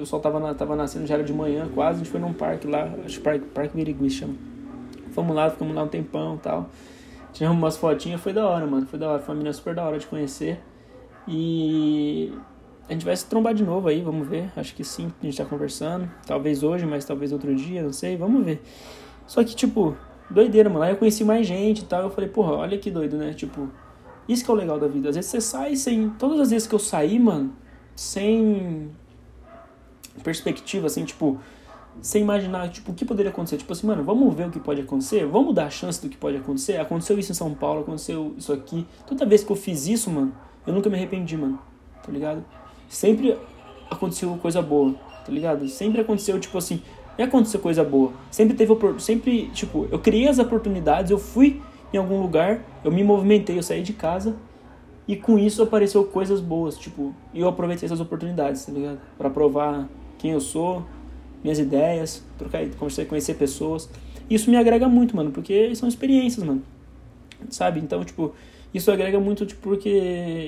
[0.00, 2.32] o sol tava, na, tava nascendo, já era de manhã quase, a gente foi num
[2.32, 4.34] parque lá, acho que Parque, parque chama.
[5.12, 6.70] Fomos lá, ficamos lá um tempão e tal.
[7.32, 8.86] Tiramos umas fotinhas, foi da hora, mano.
[8.86, 10.60] Foi da hora, foi uma menina super da hora de conhecer.
[11.26, 12.32] E
[12.88, 14.50] a gente vai se trombar de novo aí, vamos ver.
[14.56, 16.10] Acho que sim, a gente tá conversando.
[16.26, 18.62] Talvez hoje, mas talvez outro dia, não sei, vamos ver.
[19.26, 19.96] Só que, tipo,
[20.28, 20.84] doideira, mano.
[20.84, 22.02] Aí eu conheci mais gente e tal.
[22.02, 23.32] Eu falei, porra, olha que doido, né?
[23.32, 23.68] Tipo,
[24.28, 25.08] isso que é o legal da vida.
[25.08, 26.10] Às vezes você sai sem.
[26.10, 27.52] Todas as vezes que eu saí, mano,
[27.94, 28.90] sem
[30.22, 31.38] perspectiva, assim, tipo,
[32.00, 33.56] sem imaginar, tipo, o que poderia acontecer.
[33.58, 35.26] Tipo assim, mano, vamos ver o que pode acontecer?
[35.26, 36.78] Vamos dar a chance do que pode acontecer?
[36.78, 38.86] Aconteceu isso em São Paulo, aconteceu isso aqui.
[39.06, 40.32] Toda vez que eu fiz isso, mano,
[40.66, 41.58] eu nunca me arrependi, mano.
[42.02, 42.44] Tá ligado?
[42.88, 43.36] Sempre
[43.90, 44.94] aconteceu coisa boa,
[45.24, 45.68] tá ligado?
[45.68, 46.82] Sempre aconteceu, tipo assim,
[47.16, 48.12] e aconteceu coisa boa.
[48.30, 51.60] Sempre teve, sempre, tipo, eu criei as oportunidades, eu fui
[51.92, 54.34] em algum lugar, eu me movimentei, eu saí de casa
[55.06, 58.98] e com isso apareceu coisas boas, tipo, eu aproveitei essas oportunidades, tá ligado?
[59.18, 59.88] Para provar
[60.22, 60.84] quem eu sou,
[61.42, 63.90] minhas ideias, trocar, conversar, conhecer pessoas.
[64.30, 66.62] Isso me agrega muito, mano, porque são experiências, mano.
[67.50, 67.80] Sabe?
[67.80, 68.32] Então, tipo,
[68.72, 69.88] isso agrega muito, tipo, porque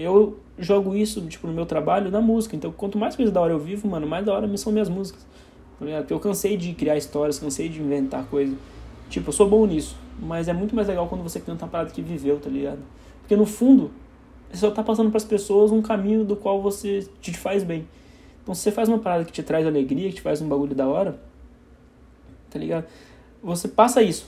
[0.01, 2.55] eu jogo isso, tipo, no meu trabalho na música.
[2.55, 5.27] Então, quanto mais coisa da hora eu vivo, mano, mais da hora são minhas músicas.
[5.81, 5.99] Tá?
[5.99, 8.55] Porque eu cansei de criar histórias, cansei de inventar coisa.
[9.11, 9.97] Tipo, eu sou bom nisso.
[10.23, 12.79] Mas é muito mais legal quando você canta uma parada que viveu, tá ligado?
[13.23, 13.91] Porque no fundo,
[14.53, 17.85] você só tá passando para as pessoas um caminho do qual você te faz bem.
[18.45, 20.75] Então, se você faz uma parada que te traz alegria, que te faz um bagulho
[20.75, 21.19] da hora,
[22.51, 22.85] tá ligado?
[23.43, 24.27] Você passa isso.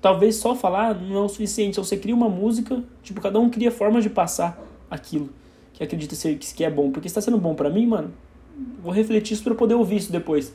[0.00, 1.72] Talvez só falar não é o suficiente.
[1.72, 5.30] Então, você cria uma música, tipo, cada um cria formas de passar aquilo
[5.72, 6.90] que acredita ser que é bom.
[6.90, 8.12] Porque está sendo bom para mim, mano,
[8.82, 10.52] vou refletir isso para poder ouvir isso depois.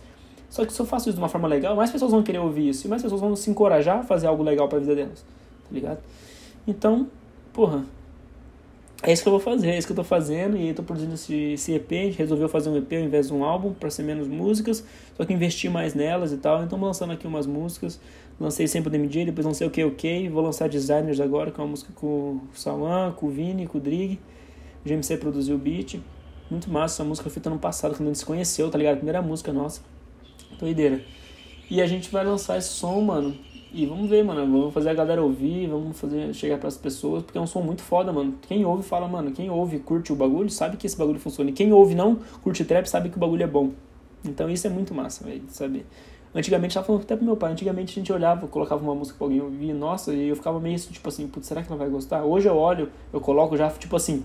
[0.47, 2.69] Só que se eu faço isso de uma forma legal, mais pessoas vão querer ouvir
[2.69, 2.85] isso.
[2.85, 5.25] E mais pessoas vão se encorajar a fazer algo legal pra vida delas.
[5.63, 5.99] Tá ligado?
[6.67, 7.07] Então,
[7.51, 7.83] porra,
[9.03, 11.13] é isso que eu vou fazer, é isso que eu tô fazendo e tô produzindo
[11.13, 11.91] esse, esse EP.
[11.91, 14.83] A gente resolveu fazer um EP ao invés de um álbum para ser menos músicas,
[15.17, 16.63] só que investir mais nelas e tal.
[16.63, 17.99] Então, lançando aqui umas músicas.
[18.39, 20.29] Lancei sempre o DMJ, depois lancei o OK OK.
[20.29, 23.77] Vou lançar Designers agora, com é uma música com o Sawan, com o Vini, com
[23.77, 24.19] o Drig.
[24.85, 25.99] O GMC produziu o beat.
[26.49, 28.95] Muito massa, essa música foi feita ano passado, quando a gente se conheceu, tá ligado?
[28.97, 29.81] primeira música nossa.
[30.57, 31.03] Doideira.
[31.69, 33.35] E a gente vai lançar esse som, mano,
[33.73, 34.41] e vamos ver, mano.
[34.41, 37.81] Vamos fazer a galera ouvir, vamos fazer chegar pras pessoas, porque é um som muito
[37.81, 38.35] foda, mano.
[38.43, 41.49] Quem ouve fala, mano, quem ouve curte o bagulho, sabe que esse bagulho funciona.
[41.49, 43.71] E quem ouve não curte trap, sabe que o bagulho é bom.
[44.23, 45.85] Então isso é muito massa, velho, saber.
[46.35, 49.25] Antigamente, tava falando até pro meu pai, antigamente a gente olhava, colocava uma música pra
[49.27, 52.23] alguém ouvir, nossa, e eu ficava meio tipo assim, putz, será que ela vai gostar?
[52.23, 54.23] Hoje eu olho, eu coloco já, tipo assim,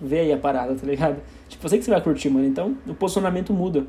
[0.00, 1.20] vê aí a parada, tá ligado?
[1.48, 2.46] Tipo, eu sei que você vai curtir, mano.
[2.46, 3.84] Então, o posicionamento muda.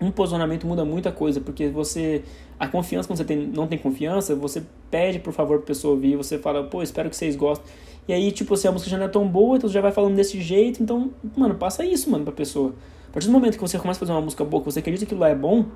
[0.00, 2.22] Um posicionamento muda muita coisa, porque você.
[2.58, 6.16] A confiança, quando você tem, não tem confiança, você pede por favor pra pessoa ouvir,
[6.16, 7.66] você fala, pô, espero que vocês gostem.
[8.08, 9.92] E aí, tipo assim, a música já não é tão boa, então você já vai
[9.92, 12.74] falando desse jeito, então, mano, passa isso, mano, pra pessoa.
[13.08, 15.06] A partir do momento que você começa a fazer uma música boa, que você acredita
[15.06, 15.66] que aquilo lá é bom,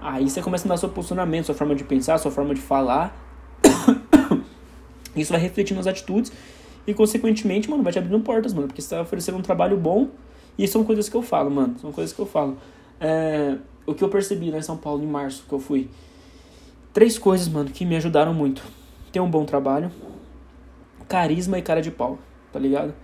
[0.00, 3.16] aí você começa a dar seu posicionamento, sua forma de pensar, sua forma de falar.
[5.16, 6.32] isso vai refletir nas atitudes
[6.86, 10.08] e, consequentemente, mano, vai te abrindo portas, mano, porque você tá oferecendo um trabalho bom
[10.58, 12.56] e são coisas que eu falo, mano, são coisas que eu falo.
[13.02, 15.90] É, o que eu percebi lá em São Paulo, em março, que eu fui.
[16.92, 18.62] Três coisas, mano, que me ajudaram muito.
[19.10, 19.90] Ter um bom trabalho,
[21.08, 22.16] carisma e cara de pau,
[22.52, 22.94] tá ligado?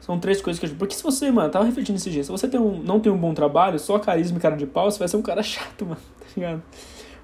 [0.00, 0.76] São três coisas que eu...
[0.76, 3.16] Porque se você, mano, tava refletindo esses dias, se você tem um, não tem um
[3.18, 6.00] bom trabalho, só carisma e cara de pau, você vai ser um cara chato, mano,
[6.18, 6.62] tá ligado?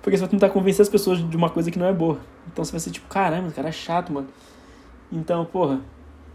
[0.03, 2.19] Porque você vai tentar convencer as pessoas de uma coisa que não é boa.
[2.53, 4.29] Então você vai ser tipo, caramba, esse cara é chato, mano.
[5.11, 5.81] Então, porra,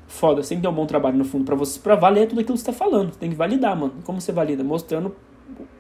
[0.08, 2.64] foda, você tem um bom trabalho no fundo para você, para valer tudo aquilo que
[2.64, 3.12] você tá falando.
[3.16, 3.96] Tem que validar, mano.
[4.04, 4.64] Como você valida?
[4.64, 5.14] Mostrando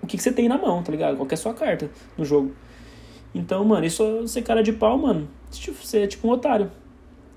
[0.01, 1.17] o que, que você tem na mão, tá ligado?
[1.17, 2.53] Qual é a sua carta no jogo.
[3.33, 6.71] Então, mano, isso ser cara de pau, mano, você é tipo um otário.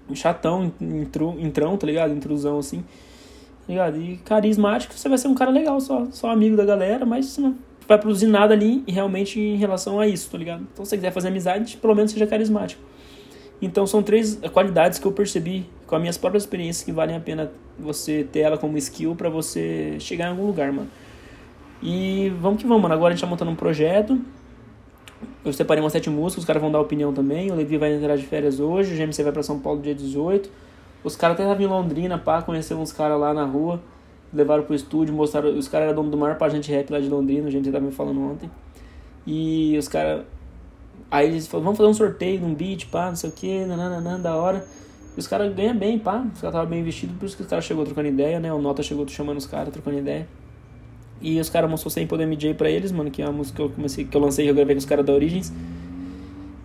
[0.09, 2.13] Um chatão, intru, intrão, tá ligado?
[2.13, 2.81] Intrusão assim.
[2.81, 4.01] Tá ligado?
[4.01, 7.41] E carismático, você vai ser um cara legal, só, só amigo da galera, mas você
[7.41, 10.67] não vai produzir nada ali realmente em relação a isso, tá ligado?
[10.73, 12.81] Então, se você quiser fazer amizade, pelo menos seja carismático.
[13.61, 17.21] Então, são três qualidades que eu percebi com as minhas próprias experiências que valem a
[17.21, 20.89] pena você ter ela como skill para você chegar em algum lugar, mano.
[21.83, 22.95] E vamos que vamos, mano.
[22.95, 24.21] Agora a gente tá montando um projeto.
[25.45, 27.51] Eu separei umas sete músicas, os caras vão dar opinião também.
[27.51, 30.51] O Levi vai entrar de férias hoje, o GMC vai pra São Paulo dia 18.
[31.03, 33.81] Os caras até estavam em Londrina, pá, conheceram uns caras lá na rua,
[34.33, 35.57] levaram pro estúdio, mostraram.
[35.57, 37.93] Os caras eram dono do maior gente rap lá de Londrina, a gente tava me
[37.93, 38.51] falando ontem.
[39.27, 40.25] E os caras.
[41.11, 44.19] Aí eles falaram, vamos fazer um sorteio num beat, pá, não sei o que, nananana,
[44.19, 44.65] da hora.
[45.17, 46.19] E os caras ganham bem, pá.
[46.19, 48.53] Os caras estavam bem vestidos, por isso que os caras chegou trocando ideia, né?
[48.53, 50.29] O Nota chegou chamando os caras, trocando ideia.
[51.21, 53.63] E os caras mostrou sem poder MJ pra eles, mano, que é a música que
[53.63, 55.53] eu comecei, que eu lancei, eu gravei com os caras da Origins.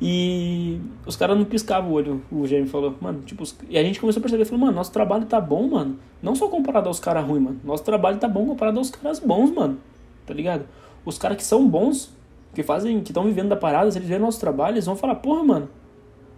[0.01, 3.99] E os caras não piscavam o olho, o Jamie falou, mano, tipo, e a gente
[3.99, 5.97] começou a perceber, falou, mano, nosso trabalho tá bom, mano.
[6.21, 7.59] Não só comparado aos caras ruins, mano.
[7.63, 9.77] Nosso trabalho tá bom comparado aos caras bons, mano.
[10.25, 10.65] Tá ligado?
[11.05, 12.11] Os caras que são bons,
[12.53, 15.15] que fazem, que estão vivendo da parada, se eles verem nosso trabalho, eles vão falar,
[15.15, 15.69] porra, mano,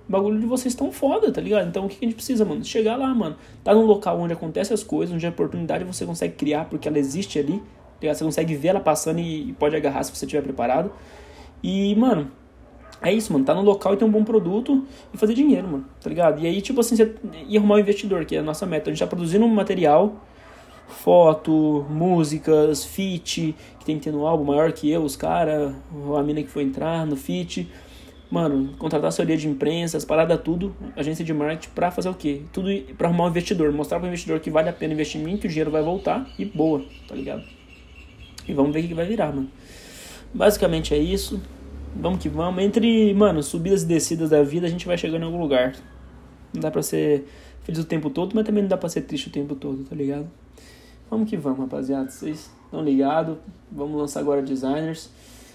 [0.08, 1.68] o bagulho de vocês tão foda, tá ligado?
[1.68, 2.64] Então o que a gente precisa, mano?
[2.64, 3.36] Chegar lá, mano.
[3.64, 6.98] Tá num local onde acontecem as coisas, onde a oportunidade você consegue criar porque ela
[6.98, 7.62] existe ali.
[8.02, 10.92] Você consegue ver ela passando e pode agarrar se você estiver preparado.
[11.64, 12.32] E, mano,
[13.02, 13.46] é isso, mano.
[13.46, 15.86] Tá no local e ter um bom produto e fazer dinheiro, mano.
[16.02, 16.40] Tá ligado?
[16.42, 17.16] E aí, tipo assim, você
[17.48, 18.90] ia arrumar um investidor, que é a nossa meta.
[18.90, 20.24] A gente tá produzindo um material,
[20.88, 25.74] foto, músicas, feat, que tem que ter no álbum maior que eu, os caras,
[26.18, 27.70] a mina que foi entrar no feat.
[28.30, 32.42] Mano, contratar assessoria de imprensa, as paradas tudo, agência de marketing, pra fazer o quê?
[32.52, 35.38] Tudo pra arrumar um investidor, mostrar pro investidor que vale a pena investir em mim,
[35.38, 37.57] que o dinheiro vai voltar e boa, tá ligado?
[38.48, 39.50] E vamos ver o que vai virar, mano.
[40.34, 41.42] Basicamente é isso.
[41.96, 42.64] Vamos que vamos.
[42.64, 45.76] Entre, mano, subidas e descidas da vida, a gente vai chegando em algum lugar.
[46.54, 47.26] Não dá pra ser
[47.64, 49.96] feliz o tempo todo, mas também não dá pra ser triste o tempo todo, tá
[49.96, 50.30] ligado?
[51.10, 52.10] Vamos que vamos, rapaziada.
[52.10, 53.38] Vocês estão ligados?
[53.72, 55.10] Vamos lançar agora designers.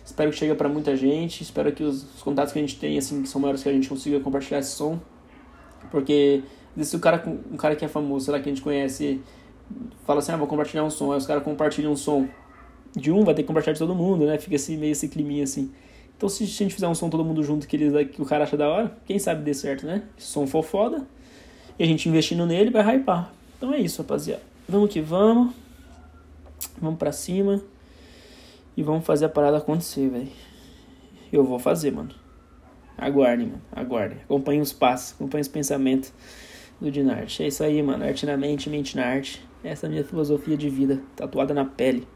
[0.05, 1.43] Espero que chegue para muita gente.
[1.43, 3.73] Espero que os, os, contatos que a gente tem, assim, que são maiores, que a
[3.73, 4.99] gente consiga compartilhar esse som.
[5.91, 6.43] Porque
[6.79, 9.21] se o cara, um cara que é famoso, sei lá, que a gente conhece,
[10.05, 11.13] fala assim, ah, vou compartilhar um som.
[11.13, 12.29] Aí os caras compartilham um som
[12.95, 14.39] de um, vai ter que compartilhar de todo mundo, né?
[14.39, 15.71] Fica assim, meio esse climinha assim.
[16.17, 18.45] Então se a gente fizer um som todo mundo junto que, ele, que o cara
[18.45, 20.05] acha da hora, quem sabe dê certo, né?
[20.17, 21.07] Se o som for foda,
[21.79, 23.33] e a gente investindo nele, vai hypar.
[23.57, 24.43] Então é isso, rapaziada.
[24.69, 25.55] Vamos que vamos.
[26.81, 27.61] Vamos pra cima.
[28.77, 30.29] E vamos fazer a parada acontecer, velho.
[31.33, 32.11] Eu vou fazer, mano.
[32.97, 33.63] Aguardem, mano.
[33.73, 34.19] Aguardem.
[34.23, 36.13] Acompanhem os passos, acompanhem os pensamentos
[36.81, 37.43] do Dinarte.
[37.43, 38.05] É isso aí, mano.
[38.05, 39.43] Arte na mente, mente na arte.
[39.65, 42.07] Essa é a minha filosofia de vida, tatuada na pele.